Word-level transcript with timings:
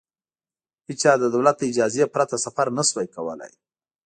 هېچا 0.87 1.11
د 1.19 1.23
دولت 1.35 1.55
له 1.59 1.65
اجازې 1.71 2.05
پرته 2.15 2.35
سفر 2.45 2.67
نه 2.77 2.83
شوای 2.89 3.07
کولای. 3.15 3.53